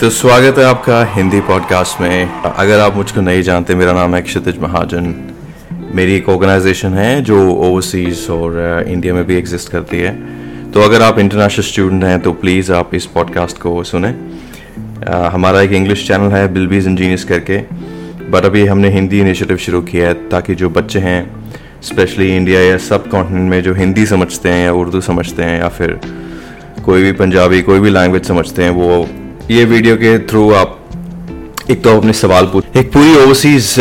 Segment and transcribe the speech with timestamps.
[0.00, 4.20] तो स्वागत है आपका हिंदी पॉडकास्ट में। अगर आप मुझको नहीं जानते, मेरा नाम है
[4.22, 5.14] क्षितिज महाजन।
[5.94, 10.12] मेरी एक ऑर्गेनाइजेशन है जो ओवरसीज और इंडिया में भी एग्जिस्ट करती है।
[10.72, 14.14] तो अगर आप इंटरनेशनल स्टूडेंट हैं तो प्लीज़ आप इस पॉडकास्ट को सुने।
[15.32, 17.58] हमारा एक इंग्लिश चैनल है बिलबीज इंजीनियर्स करके।
[18.30, 21.20] बट अभी हमने हिंदी इनिशिएटिव शुरू किया है, ताकि जो बच्चे हैं
[21.82, 25.68] स्पेशली इंडिया या सब कॉन्टिनेंट में जो हिंदी समझते हैं या उर्दू समझते हैं या
[25.68, 26.00] फिर
[26.84, 29.06] कोई भी पंजाबी, कोई भी लैंग्वेज समझते हैं, वो
[29.50, 30.78] ये वीडियो के थ्रू आप
[31.70, 33.74] एक तो अपने सवाल पूछ एक पूरी ओवरसीज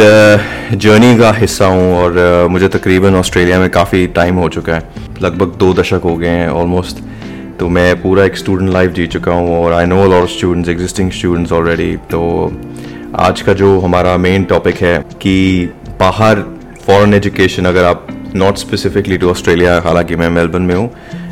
[0.73, 4.89] जर्नी का हिस्सा हूँ और uh, मुझे तकरीबन ऑस्ट्रेलिया में काफ़ी टाइम हो चुका है।
[5.21, 7.03] लगभग दो दशक हो गए हैं ऑलमोस्ट
[7.59, 11.11] तो मैं पूरा एक स्टूडेंट लाइफ जी चुका हूँ और I know lot students existing
[11.11, 12.21] students already तो
[13.15, 15.65] आज का जो हमारा मेन टॉपिक है कि
[15.99, 16.39] बाहर
[16.85, 20.89] फॉरेन एजुकेशन अगर आप नॉट स्पेसिफिकली टू ऑस्ट्रेलिया हालाँकि मैं मेलबर्न में हूँ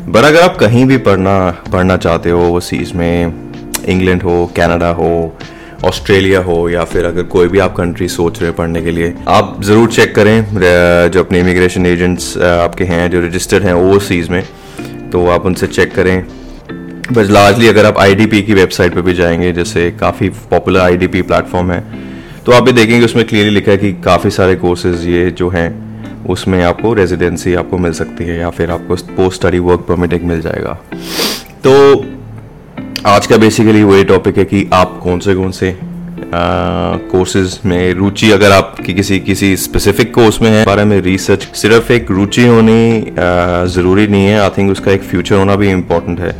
[0.08, 3.45] बट अगर आप कहीं भी पढ़ना पढ़ना चाहते हो ओवरसीज़ में
[3.84, 5.36] इंग्लैंड हो कनाडा हो
[5.84, 9.14] ऑस्ट्रेलिया हो, या फिर अगर कोई भी आप कंट्री सोच रहे हैं पढ़ने के लिए,
[9.28, 14.42] आप ज़रूर चेक करें जो अपने इमिग्रेशन एजेंट्स आपके हैं, जो रजिस्टर्ड हैं ओवरसीज़ में
[15.12, 16.24] तो आप उनसे चेक करें।
[17.12, 21.22] बस लार्जली अगर आप आईडीपी की वेबसाइट पर भी जाएँगे, जैसे काफ़ी पॉपुलर आई आईडीपी
[21.22, 21.84] प्लेटफॉर्म है
[22.44, 26.24] तो आप भी देखेंगे उसमें क्लियरली लिखा है कि काफ़ी सारे कोर्सेज ये जो हैं,
[26.26, 30.22] उसमें आपको रेजिडेंसी आपको मिल सकती है, या फिर आपको पोस्ट स्टडी वर्क परमिट एक
[30.24, 30.78] मिल जाएगा।
[31.64, 31.72] तो
[33.06, 35.70] आज का बेसिकली वही टॉपिक है कि आप कौन से कौन से
[37.10, 41.92] कोर्सेज में रुचि अगर आपकी किसी किसी स्पेसिफिक कोर्स में है, बारे में रिसर्च सिर्फ़
[41.92, 43.14] एक रुचि होनी
[43.74, 46.34] ज़रूरी नहीं है। आई थिंक उसका एक फ्यूचर होना भी इम्पोर्टेंट है।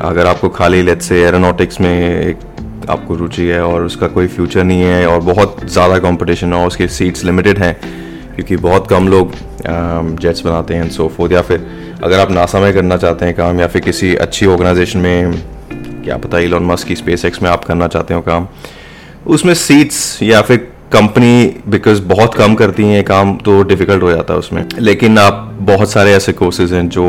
[0.00, 4.64] अगर आपको खाली लेट से एरोनॉटिक्स में एक आपको रुचि है और उसका कोई फ्यूचर
[4.64, 7.74] नहीं है और बहुत ज़्यादा कंपटीशन और उसके सीट्स लिमिटेड हैं,
[8.34, 9.34] क्योंकि बहुत कम लोग
[10.20, 11.66] जेट्स बनाते हैं सो फोर्थ या फिर
[12.04, 15.57] अगर आप नासा में करना चाहते हैं काम, या फिर किसी अच्छी ऑर्गेनाइजेशन में
[16.08, 18.46] क्या पता इलॉन मस्क की स्पेस एक्स में आप करना चाहते हो काम।
[19.26, 20.56] उसमें सीट्स या फिर
[20.92, 21.32] कंपनी
[21.68, 25.90] बिकॉज़ बहुत कम करती हैं काम तो डिफ़िकल्ट हो जाता है उसमें। लेकिन आप बहुत
[25.90, 27.04] सारे ऐसे कोर्सेज हैं जो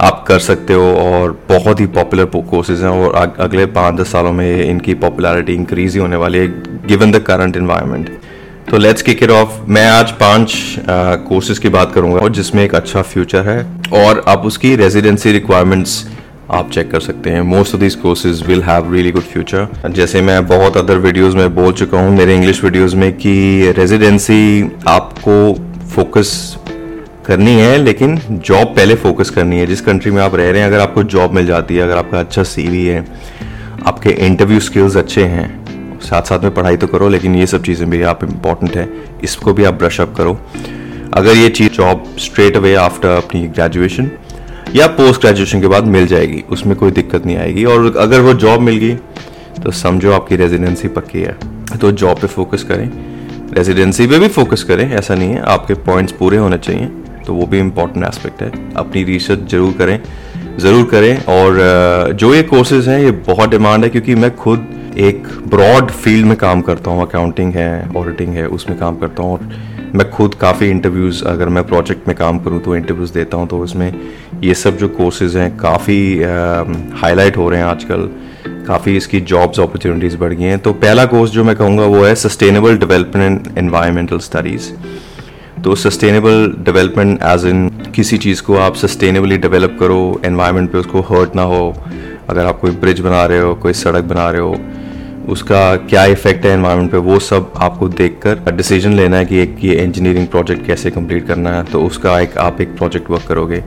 [0.00, 4.32] आप कर सकते हो और बहुत ही पॉपुलर कोर्सेज हैं और अगले पाँच दस सालों
[4.32, 6.48] में इनकी पॉपुलैरिटी इंक्रीज ही होने वाली है
[6.88, 8.10] गिवन द करंट इन्वायरमेंट
[8.70, 10.54] तो लेट्स किक इट ऑफ़ मैं आज पाँच
[11.28, 13.60] कोर्सेज की बात करूँगा, और जिसमें एक अच्छा फ्यूचर है,
[14.04, 16.06] और आप उसकी रेजिडेंसी रिक्वायरमेंट्स
[16.50, 20.20] आप चेक कर सकते हैं। Most of this courses will have really good future जैसे
[20.22, 25.52] मैं बहुत अदर वीडियोस में बोल चुका हूँ, मेरे इंग्लिश वीडियोस में कि रेजिडेंसी आपको
[25.94, 26.56] फोकस
[27.26, 30.68] करनी है, लेकिन जॉब पहले फोकस करनी है। जिस कंट्री में आप रह रहे हैं,
[30.68, 33.04] अगर आपको जॉब मिल जाती है, अगर आपका अच्छा सीवी है,
[33.86, 37.88] आपके इंटरव्यू स्किल्स अच्छे हैं साथ साथ में पढ़ाई तो करो, लेकिन ये सब चीज़ें
[37.90, 38.88] भी आप इंपॉर्टेंट है।
[39.24, 40.38] इसको भी आप ब्रश अप करो।
[41.14, 44.10] अगर ये चीज़ जॉब स्ट्रेट अवे आफ्टर अपनी ग्रेजुएशन
[44.74, 48.34] या पोस्ट ग्रेजुएशन के बाद मिल जाएगी, उसमें कोई दिक्कत नहीं आएगी। और अगर वो
[48.36, 48.94] जॉब मिल गई
[49.58, 51.36] तो समझो आपकी रेजिडेंसी पक्की है।
[51.80, 52.90] तो जॉब पे फोकस करें।
[53.54, 56.86] रेजिडेंसी पे भी फोकस करें, ऐसा नहीं है, आपके पॉइंट्स पूरे होने चाहिए
[57.26, 60.00] तो वो भी इम्पोर्टेंट एस्पेक्ट है। अपनी रिसर्च ज़रूर करें,
[60.58, 65.26] ज़रूर करें। और जो ये कोर्सेज हैं, ये बहुत डिमांड है, क्योंकि मैं खुद एक
[65.48, 69.48] ब्रॉड फ़ील्ड में काम करता हूँ। अकाउंटिंग है ऑडिटिंग है, उसमें काम करता हूँ। और
[69.94, 73.58] मैं खुद काफ़ी इंटरव्यूज़ अगर मैं प्रोजेक्ट में काम करूँ तो इंटरव्यूज़ देता हूँ तो
[73.58, 73.92] उसमें
[74.44, 75.98] ये सब जो कोर्सेज हैं काफ़ी
[77.00, 78.08] हाईलाइट हो रहे हैं आजकल।
[78.66, 82.14] काफ़ी इसकी जॉब्स अपॉर्चुनिटीज़ बढ़ गई हैं। तो पहला कोर्स जो मैं कहूँगा वो है
[82.14, 84.70] सस्टेनेबल डेवलपमेंट एनवायरमेंटल स्टडीज़
[85.64, 91.00] तो सस्टेनेबल डेवलपमेंट एज इन किसी चीज़ को आप सस्टेनेबली डेवलप करो एनवायरनमेंट पे उसको
[91.10, 91.74] हर्ट ना हो।
[92.28, 94.56] अगर आप कोई ब्रिज बना रहे हो, कोई सड़क बना रहे हो
[95.28, 99.56] उसका क्या इफ़ेक्ट है एनवायरनमेंट पे, वो सब आपको देखकर डिसीज़न लेना है कि एक,
[99.62, 103.62] ये इंजीनियरिंग प्रोजेक्ट कैसे कंप्लीट करना है तो उसका एक, आप एक प्रोजेक्ट वर्क करोगे।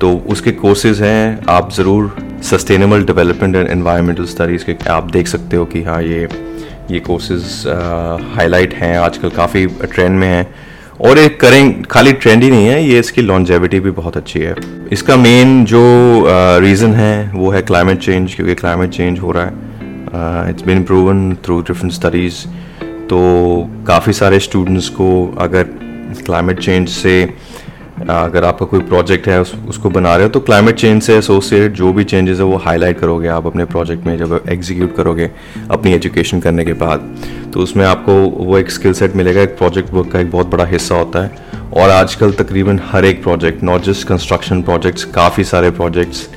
[0.00, 5.56] तो उसके कोर्सेज हैं, आप ज़रूर sustainable development and environmental studies के, आप देख सकते
[5.56, 6.28] हो कि हाँ ये
[6.90, 7.42] ये कोर्सेज
[8.36, 10.46] हाईलाइट हैं, आजकल काफ़ी ट्रेंड में हैं।
[11.00, 14.54] और एक करें, खाली ट्रेंड ही नहीं है, ये इसकी लॉन्जेविटी भी बहुत अच्छी है।
[14.92, 15.82] इसका मेन जो
[16.60, 19.70] रीज़न है, वो है क्लाइमेट चेंज क्योंकि क्लाइमेट चेंज हो रहा है।
[20.14, 22.46] It's been proven through different studies
[23.08, 23.18] तो
[23.86, 25.62] काफ़ी सारे स्टूडेंट्स को अगर
[26.24, 30.40] क्लाइमेट चेंज से uh, अगर आपका कोई प्रोजेक्ट है उस, उसको बना रहे हो तो
[30.40, 34.16] क्लाइमेट चेंज से एसोसिएटेड जो भी चेंजेस है वो हाईलाइट करोगे आप अपने प्रोजेक्ट में
[34.18, 35.30] जब एग्जीक्यूट करोगे
[35.70, 37.16] अपनी एजुकेशन करने के बाद।
[37.54, 40.64] तो उसमें आपको वो एक स्किल सेट मिलेगा एक प्रोजेक्ट वर्क का एक बहुत बड़ा
[40.64, 41.30] हिस्सा होता है।
[41.72, 46.28] और आजकल तकरीबन हर एक project not just construction projects काफ़ी सारे प्रोजेक्ट्स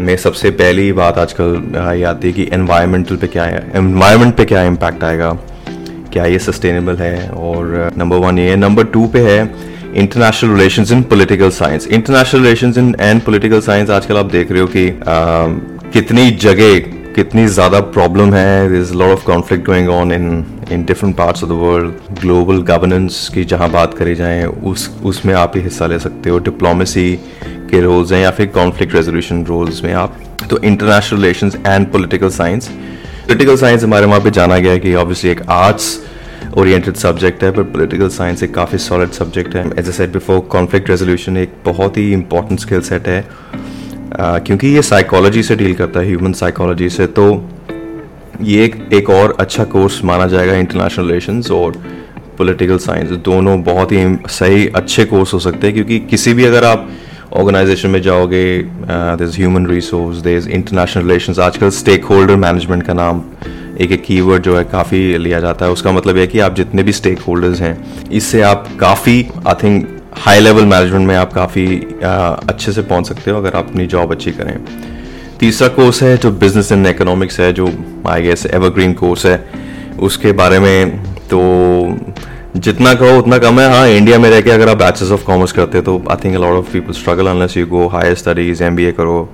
[0.00, 1.62] में सबसे पहली बात आजकल
[1.96, 5.32] ये आती है कि एनवायरमेंटल पे क्या है एनवायरमेंट पे क्या इम्पैक्ट आएगा
[6.12, 7.28] क्या ये सस्टेनेबल है?
[7.28, 9.42] और नंबर वन ये नंबर टू पे है
[9.94, 14.60] international relation in political science international relation in and political science आजकल आप देख रहे
[14.60, 14.92] हो कि आ,
[15.92, 16.78] कितनी जगह
[17.14, 21.50] कितनी ज़्यादा प्रॉब्लम है। Is lot of conflict going on in in different parts of
[21.50, 25.98] the world global governance की जहाँ बात करी जाए उस उसमें आप ही हिस्सा ले
[25.98, 27.18] सकते हो। डिप्लोमेसी
[27.70, 30.16] के रोल्स हैं या फिर कॉन्फ्लिक्ट रेजोल्यूशन रोल्स में आप?
[30.50, 34.94] तो international relation and political science political science हमारे वहाँ पे जाना गया है कि
[34.94, 35.98] ऑब्वियसली एक आर्ट्स
[36.58, 40.40] ओरिएंटेड सब्जेक्ट है पर पॉलिटिकल साइंस एक काफ़ी सॉलिड सब्जेक्ट है। As a said before
[40.50, 45.74] conflict resolution एक बहुत ही इंपॉर्टेंट स्किल सेट है। uh, क्योंकि ये साइकोलॉजी से डील
[45.74, 47.26] करता है ह्यूमन साइकोलॉजी से तो
[48.42, 51.76] ये एक एक और अच्छा कोर्स माना जाएगा इंटरनेशनल रिलेशंस और
[52.38, 56.64] पॉलिटिकल साइंस दोनों बहुत ही सही अच्छे कोर्स हो सकते हैं क्योंकि किसी भी अगर
[56.64, 56.88] आप
[57.32, 58.44] ऑर्गेनाइजेशन में जाओगे
[59.18, 63.22] there human resource there international relation आजकल स्टेक होल्डर मैनेजमेंट का नाम
[63.80, 66.82] एक एक कीवर्ड जो है काफ़ी लिया जाता है उसका मतलब यह कि आप जितने
[66.82, 67.76] भी स्टेक होल्डर्स हैं
[68.12, 69.14] इससे आप काफ़ी
[69.46, 69.88] I think
[70.18, 71.66] high level management में आप काफ़ी
[72.02, 74.56] अच्छे से पहुँच सकते हो अगर आप अपनी जॉब अच्छी करें
[75.40, 77.68] तीसरा कोर्स है जो बिज़नेस एंड इकोनॉमिक्स है जो
[78.08, 79.38] आई गेस एवरग्रीन कोर्स है
[80.00, 80.98] उसके बारे में
[81.28, 81.40] तो
[82.56, 85.52] जितना कहो उतना कम है। हाँ इंडिया में रह के अगर आप बैचलर्स ऑफ़ कॉमर्स
[85.52, 88.92] करते हो तो I think lot of people struggle unless you go higher studies MBA
[88.92, 89.28] करो,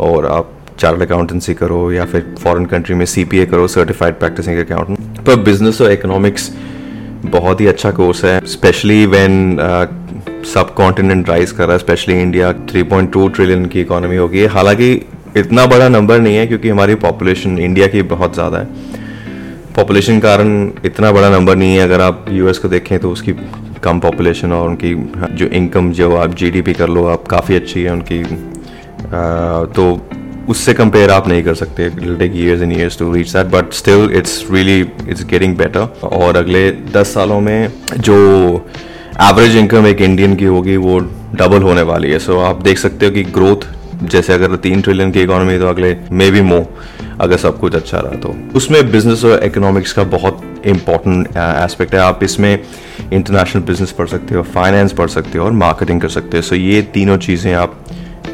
[0.00, 5.24] और आप चार्ट अकाउंटेंसी करो, या फिर फॉरेन कंट्री में सीपीए करो सर्टिफाइड प्रैक्टिसिंग अकाउंटेंट
[5.26, 6.50] पर बिज़नेस और इकोनॉमिक्स
[7.26, 9.56] बहुत ही अच्छा कोर्स है स्पेशली व्हेन
[10.54, 14.92] सब कॉन्टिनेंट राइज कर रहा है स्पेशली इंडिया 3.2 ट्रिलियन की इकोनॉमी होगी। हालाँकि
[15.36, 18.91] इतना बड़ा नंबर नहीं है, क्योंकि हमारी पॉपुलेशन इंडिया की बहुत ज़्यादा है।
[19.76, 23.32] पॉपुलेशन कारण इतना बड़ा नंबर नहीं है अगर आप यूएस को देखें तो उसकी
[23.82, 24.94] कम पॉपुलेशन और उनकी
[25.32, 30.00] जो इनकम जो आप जीडीपी कर लो आप काफ़ी अच्छी है उनकी आ, तो
[30.48, 34.10] उससे कंपेयर आप नहीं कर सकते take years and years to reach that but still
[34.14, 38.16] it's really it's getting better और अगले दस सालों में जो
[39.20, 40.98] एवरेज इनकम एक इंडियन की होगी वो
[41.34, 43.68] डबल होने वाली है। सो so, आप देख सकते हो कि ग्रोथ
[44.04, 46.66] जैसे अगर तीन ट्रिलियन की इकोनॉमी तो अगले मे बी मो
[47.20, 52.00] अगर सब कुछ अच्छा रहा तो। उसमें बिज़नेस और इकोनॉमिक्स का बहुत इंपॉर्टेंट एस्पेक्ट है।
[52.00, 52.58] आप इसमें
[53.12, 56.54] इंटरनेशनल बिज़नेस पढ़ सकते हो फाइनेंस पढ़ सकते हो और मार्केटिंग कर सकते हो। सो
[56.54, 57.78] ये तीनों चीज़ें आप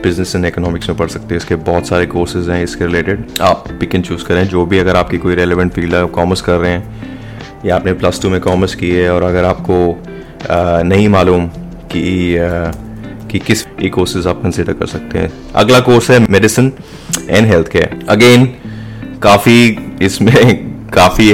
[0.03, 3.65] बिज़नेस एंड इकोनॉमिक्स में पढ़ सकते हैं। इसके बहुत सारे कोर्सेज हैं इसके रिलेटेड आप
[3.81, 6.73] पिक एंड चूज़ करें। जो भी अगर आपकी कोई रेलिवेंट फ़ील्ड है कॉमर्स कर रहे
[6.73, 9.77] हैं या आपने प्लस टू में कॉमर्स की है और अगर आपको
[10.51, 11.47] आ, नहीं मालूम
[11.93, 12.71] कि आ,
[13.31, 16.73] कि किस ई कोर्सेज आप कंसिडर कर सकते हैं। अगला कोर्स है medicine
[17.29, 18.47] and health care again
[19.23, 19.59] काफ़ी
[20.03, 20.37] इसमें
[20.93, 21.33] काफ़ी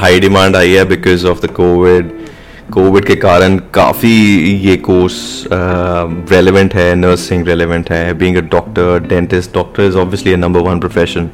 [0.00, 2.18] हाई डिमांड आई है because of the covid
[2.72, 4.10] covid के कारण काफ़ी
[4.64, 5.14] ये कोर्स
[5.52, 11.28] रेलिवेंट है नर्सिंग रेलिवेंट है। Being a doctor dentist doctor is obviously number one profession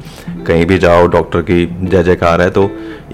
[0.47, 2.63] कहीं भी जाओ डॉक्टर की जय जयकार है। तो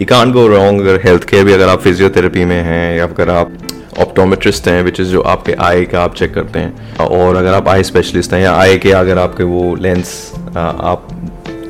[0.02, 3.30] यू कान गो रॉन्ग अगर हेल्थ केयर भी अगर आप फिजियोथेरेपी में हैं या अगर
[3.30, 3.58] आप
[4.00, 7.68] ऑप्टोमेट्रिस्ट हैं विच इज़ जो आपके आई का आप चेक करते हैं। और अगर आप
[7.68, 11.08] आई स्पेशलिस्ट हैं या आई के अगर आपके वो लेंस आप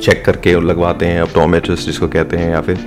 [0.01, 2.79] चेक करके लगवाते हैं ऑप्टोमेट्रिस्ट जिसको कहते हैं, या फिर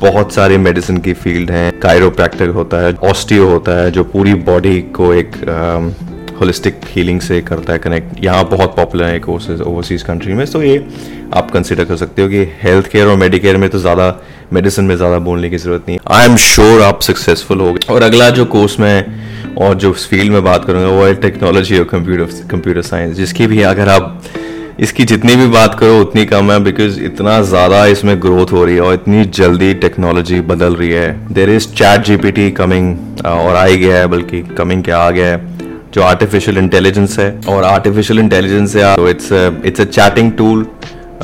[0.00, 4.80] बहुत सारे मेडिसिन की फ़ील्ड हैं। कायरोप्रैक्टर होता है ऑस्टियो होता है, जो पूरी बॉडी
[4.96, 5.36] को एक
[6.40, 10.62] होलिस्टिक हीलिंग से करता है कनेक्ट यहाँ बहुत पॉपुलर है कोर्सेज ओवरसीज कंट्री में। तो
[10.62, 10.84] ये
[11.34, 14.14] आप कंसिडर कर सकते हो कि हेल्थ केयर और मेडिकेयर में तो ज़्यादा
[14.52, 18.02] मेडिसिन में ज़्यादा बोलने की ज़रूरत नहीं। आई एम श्योर आप सक्सेसफुल हो गए। और
[18.02, 22.46] अगला जो कोर्स में और जो फ़ील्ड में बात करूँगा, वो है टेक्नोलॉजी और कंप्यूटर
[22.50, 24.22] कंप्यूटर साइंस जिसकी भी अगर आप
[24.80, 28.74] इसकी जितनी भी बात करो, उतनी कम है बिकॉज़ इतना ज़्यादा इसमें ग्रोथ हो रही
[28.74, 32.94] है और इतनी जल्दी टेक्नोलॉजी बदल रही है। There is chat GPT coming
[33.26, 35.49] और आ गया है, बल्कि कमिंग क्या आ गया है?
[35.94, 40.66] जो आर्टिफिशियल इंटेलिजेंस है, और आर्टिफिशियल इंटेलिजेंस है तो it's it's a chatting tool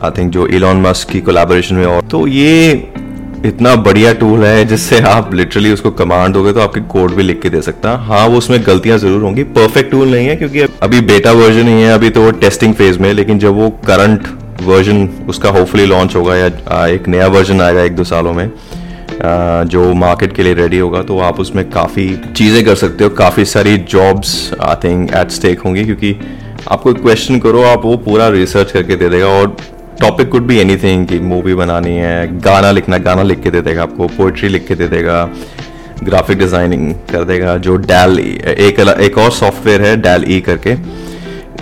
[0.05, 2.71] I think जो इलॉन मस्क की कोलैबोरेशन में और तो ये
[3.47, 7.41] इतना बढ़िया टूल है जिससे आप लिटरली उसको कमांड दोगे तो आपके कोड भी लिख
[7.43, 10.61] के दे सकता है। हाँ वो उसमें गलतियाँ ज़रूर होंगी। परफेक्ट टूल नहीं है क्योंकि
[10.83, 14.27] अभी बेटा वर्जन ही है, अभी तो वो टेस्टिंग फ़ेज़ में लेकिन जब वो करंट
[14.63, 18.51] वर्जन उसका होपफुली लॉन्च होगा या एक नया वर्जन आएगा एक दो सालों में
[19.19, 23.45] जो मार्केट के लिए रेडी होगा तो आप उसमें काफ़ी चीज़ें कर सकते हो। काफ़ी
[23.47, 26.15] सारी jobs I think at stake होंगी, क्योंकि
[26.69, 29.57] आपको क्वेश्चन करो, आप वो पूरा रिसर्च करके दे देगा, और
[30.01, 33.61] टॉपिक कुड भी एनी थिंग कि मूवी बनानी है, गाना लिखना, गाना लिख के दे
[33.61, 35.29] देगा आपको पोइट्री लिख के दे देगा
[36.03, 40.75] ग्राफिक डिज़ाइनिंग कर देगा, जो डैल एक एक और सॉफ्टवेयर है डैल ई करके।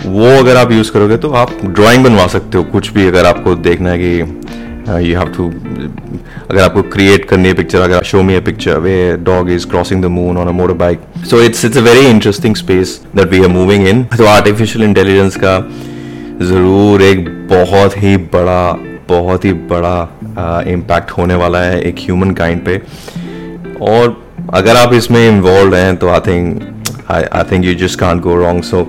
[0.05, 3.55] वो अगर आप यूज़ करोगे तो आप ड्राइंग बनवा सकते हो, कुछ भी अगर आपको
[3.57, 4.21] देखना है कि
[4.89, 5.47] यू हैव टू
[6.49, 10.05] अगर आपको क्रिएट करनी है पिक्चर अगर show me picture where dog is crossing the
[10.05, 10.99] moon on a motorbike
[11.29, 15.35] so it's it's a very interesting space that we are moving in तो आर्टिफिशियल इंटेलिजेंस
[15.35, 15.57] का
[16.41, 18.71] ज़रूर एक बहुत ही बड़ा
[19.09, 20.19] बहुत ही बड़ा
[20.67, 22.81] इम्पैक्ट uh, होने वाला है एक ह्यूमन काइंड पे।
[23.81, 26.63] और अगर आप इसमें इन्वॉल्व हैं तो I think
[27.11, 28.83] I think you just can't go wrong so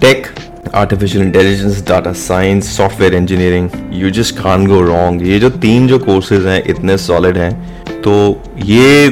[0.00, 0.26] tech
[0.74, 5.98] artificial intelligence data science software engineering you just can't go wrong ये जो तीन जो
[6.00, 8.14] कोर्सेज हैं, इतने सॉलिड हैं। तो
[8.64, 9.06] ये,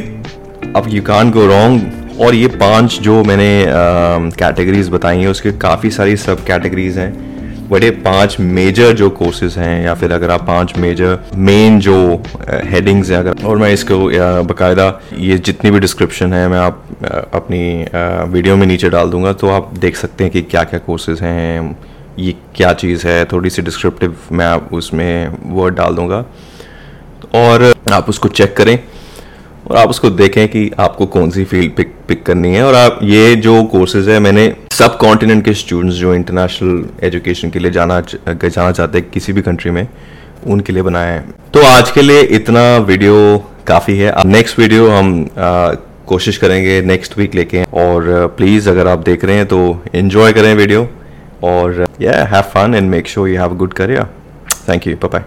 [0.76, 5.90] अब यू कान गो रॉन्ग और ये पाँच जो मैंने कैटेगरीज बताई हैं, उसके काफ़ी
[5.90, 7.12] सारी सब कैटेगरीज हैं
[7.70, 12.22] बड़े पाँच मेजर जो कोर्सेज हैं, या फिर अगर आप पाँच मेजर मेन जो
[12.70, 13.98] हेडिंग्स हैं, अगर, और मैं इसको
[14.44, 14.88] बकायदा
[15.18, 17.86] ये जितनी भी डिस्क्रिप्शन है, मैं आप अपनी
[18.32, 21.76] वीडियो में नीचे डाल दूँगा तो आप देख सकते हैं कि क्या क्या कोर्सेज हैं
[22.18, 26.24] ये क्या चीज़ है थोड़ी सी डिस्क्रिप्टिव मैं आप उसमें वर्ड डाल दूँगा।
[27.34, 28.78] और आप उसको चेक करें
[29.70, 32.98] और आप उसको देखें कि आपको कौन सी फ़ील्ड पिक पिक करनी है। और आप
[33.02, 38.00] ये जो कोर्सेज है मैंने सब कॉन्टिनेंट के स्टूडेंट्स जो इंटरनेशनल एजुकेशन के लिए जाना
[38.00, 39.86] जाना चाहते हैं किसी भी कंट्री में
[40.46, 43.16] उनके लिए बनाया है। तो आज के लिए इतना वीडियो
[43.66, 45.72] काफ़ी है। नेक्स्ट वीडियो हम आ,
[46.06, 49.60] कोशिश करेंगे नेक्स्ट वीक लेके। और प्लीज़ अगर आप देख रहे हैं तो
[49.94, 50.88] इन्जॉय करें वीडियो
[51.44, 54.06] और या have fun and make sure you have good career
[54.68, 55.24] thank you bye